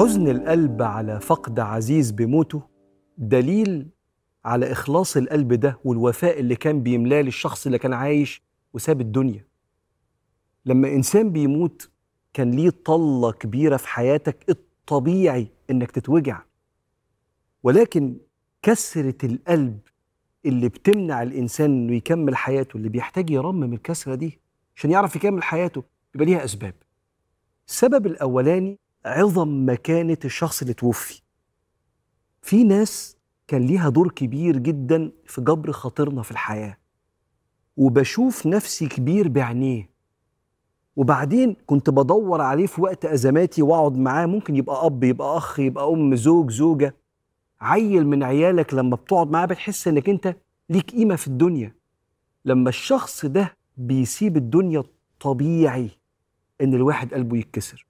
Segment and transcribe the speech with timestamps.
[0.00, 2.62] حزن القلب على فقد عزيز بموته
[3.18, 3.88] دليل
[4.44, 8.42] على إخلاص القلب ده والوفاء اللي كان بيملاه للشخص اللي كان عايش
[8.72, 9.46] وساب الدنيا.
[10.66, 11.90] لما إنسان بيموت
[12.32, 16.42] كان ليه طلة كبيرة في حياتك الطبيعي إنك تتوجع.
[17.62, 18.16] ولكن
[18.62, 19.78] كسرة القلب
[20.46, 24.40] اللي بتمنع الإنسان إنه يكمل حياته اللي بيحتاج يرمم الكسرة دي
[24.76, 25.82] عشان يعرف يكمل حياته
[26.14, 26.74] يبقى ليها أسباب.
[27.68, 31.22] السبب الأولاني عظم مكانة الشخص اللي توفي.
[32.42, 33.16] في ناس
[33.48, 36.76] كان ليها دور كبير جدا في جبر خاطرنا في الحياة.
[37.76, 39.90] وبشوف نفسي كبير بعينيه.
[40.96, 44.26] وبعدين كنت بدور عليه في وقت أزماتي وأقعد معاه.
[44.26, 46.94] ممكن يبقى أب يبقى أخ يبقى أم زوج زوجة.
[47.60, 50.36] عيل من عيالك لما بتقعد معاه بتحس إنك أنت
[50.70, 51.74] ليك قيمة في الدنيا.
[52.44, 54.82] لما الشخص ده بيسيب الدنيا
[55.20, 55.90] طبيعي
[56.60, 57.86] إن الواحد قلبه يتكسر.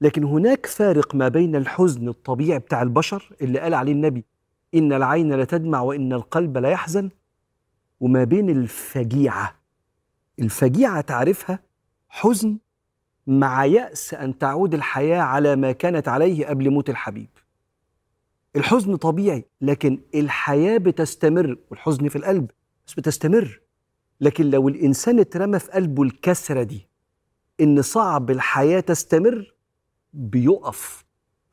[0.00, 4.24] لكن هناك فارق ما بين الحزن الطبيعي بتاع البشر اللي قال عليه النبي
[4.74, 7.10] إن العين لتدمع وإن القلب لا يحزن
[8.00, 9.54] وما بين الفجيعة.
[10.38, 11.58] الفجيعة تعرفها
[12.08, 12.58] حزن
[13.26, 17.28] مع يأس أن تعود الحياة على ما كانت عليه قبل موت الحبيب.
[18.56, 22.50] الحزن طبيعي لكن الحياة بتستمر والحزن في القلب
[22.86, 23.60] بس بتستمر.
[24.20, 26.88] لكن لو الإنسان اترمى في قلبه الكسرة دي
[27.60, 29.54] إن صعب الحياة تستمر
[30.18, 31.04] بيقف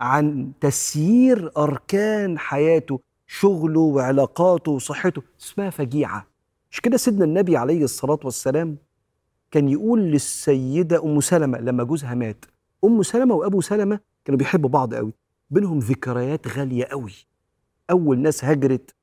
[0.02, 5.22] عن تسيير أركان حياته شغله وعلاقاته وصحته.
[5.42, 6.28] اسمها فجيعة.
[6.72, 8.78] مش كده سيدنا النبي عليه الصلاة والسلام
[9.52, 12.46] كان يقول للسيدة أم سلمة لما جوزها مات
[12.84, 15.14] أم سلمة وأبو سلمة كانوا بيحبوا بعض قوي.
[15.50, 17.14] بينهم ذكريات غالية قوي.
[17.92, 18.96] أول ناس هجرت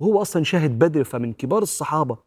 [0.00, 2.18] وهو أصلا شاهد بدر فمن كبار الصحابة.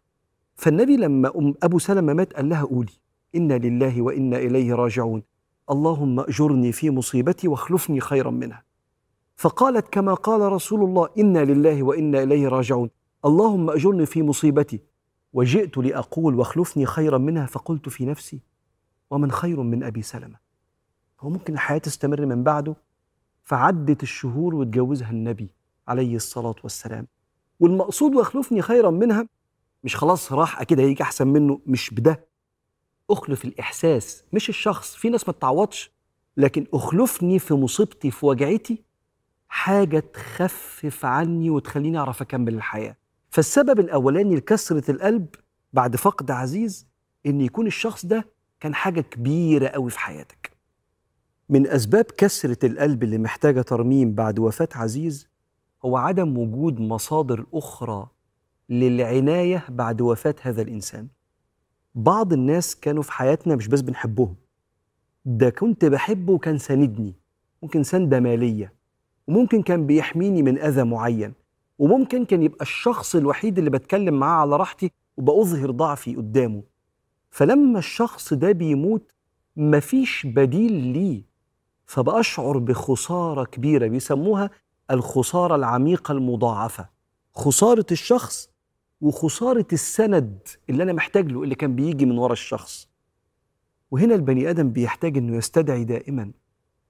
[0.55, 2.93] فالنبي لما أم أبو سلمة مات قال لها قولي
[3.35, 5.23] إنا لله وإنا إليه راجعون.
[5.71, 8.63] اللهم أجرني في مصيبتي واخلفني خيرا منها.
[9.35, 12.89] فقالت كما قال رسول الله إنا لله وإنا إليه راجعون.
[13.25, 14.81] اللهم أجرني في مصيبتي.
[15.33, 18.39] وجئت لأقول واخلفني خيرا منها فقلت في نفسي
[19.09, 20.35] ومن خير من أبي سلمة؟
[21.19, 22.75] هو ممكن الحياة تستمر من بعده؟
[23.43, 25.49] فعدت الشهور واتجوزها النبي
[25.87, 27.07] عليه الصلاة والسلام.
[27.59, 29.27] والمقصود واخلفني خيرا منها
[29.83, 32.25] مش خلاص راح أكيد هيجي أحسن منه مش بده.
[33.09, 34.95] أخلف الإحساس مش الشخص.
[34.95, 35.91] في ناس ما تتعوضش.
[36.37, 38.83] لكن أخلفني في مصيبتي في وجعتي
[39.47, 42.97] حاجة تخفف عني وتخليني أعرف أكمل الحياة.
[43.29, 45.27] فالسبب الأولاني لكسرة القلب
[45.73, 46.87] بعد فقد عزيز
[47.25, 48.25] إن يكون الشخص ده
[48.59, 50.51] كان حاجة كبيرة قوي في حياتك.
[51.49, 55.27] من أسباب كسرة القلب اللي محتاجة ترميم بعد وفاة عزيز
[55.85, 58.07] هو عدم وجود مصادر أخرى
[58.69, 61.07] للعناية بعد وفاة هذا الإنسان.
[61.95, 64.35] بعض الناس كانوا في حياتنا مش بس بنحبهم.
[65.25, 67.13] ده كنت بحبه وكان ساندني
[67.63, 68.73] ممكن سندة مالية
[69.27, 71.33] وممكن كان بيحميني من أذى معين
[71.79, 76.63] وممكن كان يبقى الشخص الوحيد اللي بتكلم معاه على راحتي وبأظهر ضعفي قدامه.
[77.31, 79.11] فلما الشخص ده بيموت
[79.57, 81.23] مفيش بديل ليه.
[81.85, 84.49] فبأشعر بخسارة كبيرة بيسموها
[84.91, 86.89] الخسارة العميقة المضاعفة.
[87.35, 88.49] خسارة الشخص
[89.03, 92.89] وخسارة السند اللي أنا محتاج له اللي كان بيجي من ورا الشخص.
[93.91, 96.31] وهنا البني آدم بيحتاج إنه يستدعي دائما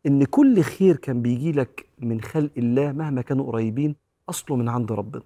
[0.06, 3.96] إن كل خير كان بيجي لك من خلق الله مهما كانوا قريبين
[4.30, 5.24] أصله من عند ربنا.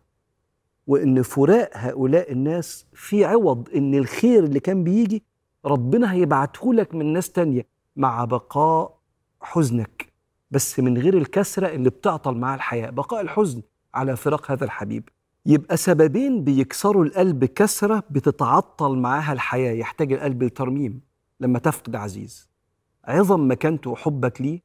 [0.87, 5.23] وإن فراق هؤلاء الناس في عوض إن الخير اللي كان بيجي
[5.65, 8.99] ربنا هيبعته لك من ناس تانية مع بقاء
[9.41, 10.13] حزنك.
[10.51, 13.61] بس من غير الكسرة اللي بتعطل معاه الحياة بقاء الحزن
[13.93, 15.09] على فراق هذا الحبيب.
[15.49, 21.01] يبقى سببين بيكسروا القلب كسرة بتتعطل معاها الحياة يحتاج القلب لترميم
[21.39, 22.49] لما تفقد عزيز.
[23.05, 24.61] عظم مكانته وحبك ليه.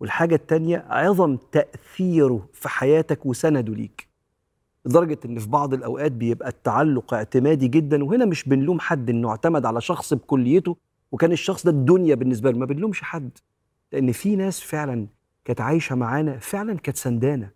[0.00, 4.08] والحاجة التانية عظم تأثيره في حياتك وسنده ليك.
[4.84, 9.66] لدرجة إن في بعض الأوقات بيبقى التعلق اعتمادي جدا وهنا مش بنلوم حد إنه اعتمد
[9.66, 10.76] على شخص بكليته
[11.12, 13.30] وكان الشخص ده الدنيا بالنسبة له ما بنلومش حد.
[13.92, 15.06] لأن في ناس فعلا
[15.44, 17.50] كانت عايشة معانا فعلا كانت سندانة.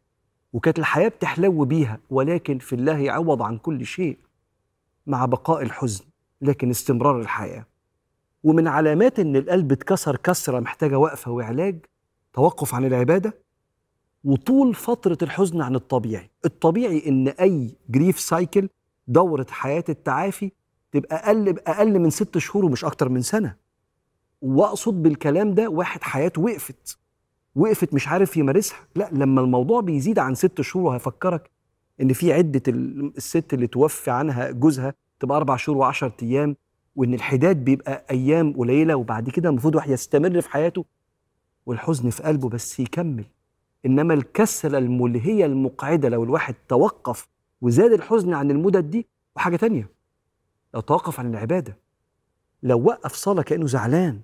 [0.55, 4.19] وكانت الحياة بتحلو بيها ولكن في الله يعوض عن كل شيء
[5.07, 6.05] مع بقاء الحزن
[6.41, 7.67] لكن استمرار الحياة.
[8.45, 11.79] ومن علامات إن القلب اتكسر كسرة محتاجة وقفة وعلاج
[12.33, 13.35] توقف عن العبادة
[14.25, 16.31] وطول فترة الحزن عن الطبيعي.
[16.45, 18.69] الطبيعي إن أي grief cycle
[19.09, 20.53] دورة حياة التعافي
[20.93, 23.57] تبقى أقل أقل من ست شهور ومش أكتر من سنة.
[24.43, 26.99] وأقصد بالكلام ده واحد حياته وقفت.
[27.57, 28.79] وقفت مش عارف يمارسها.
[28.97, 31.51] لا لما الموضوع بيزيد عن ست شهور وهيفكرك
[32.01, 36.57] إن في عدة الست اللي توفي عنها جوزها تبقى أربع شهور وعشرة أيام
[36.97, 40.85] وإن الحداد بيبقى أيام قليلة وبعد كده المفروض واحد يستمر في حياته
[41.67, 43.25] والحزن في قلبه بس يكمل.
[43.87, 47.29] إنما الكسره الملهية المقعدة لو الواحد توقف
[47.61, 49.07] وزاد الحزن عن المدد دي
[49.37, 49.89] وحاجة تانية
[50.75, 51.77] لو توقف عن العبادة
[52.63, 54.21] لو وقف صلاة كأنه زعلان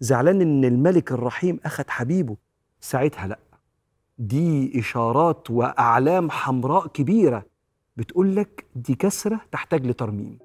[0.00, 2.36] زعلان إن الملك الرحيم أخذ حبيبه؟
[2.80, 3.38] ساعتها لأ.
[4.18, 7.46] دي إشارات وأعلام حمراء كبيرة.
[7.96, 10.38] بتقول لك دي كسرة تحتاج لترميم.